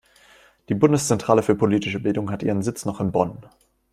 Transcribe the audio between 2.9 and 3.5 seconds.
in Bonn.